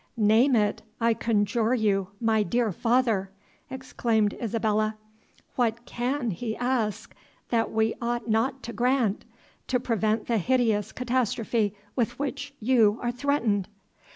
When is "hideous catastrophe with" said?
10.39-12.17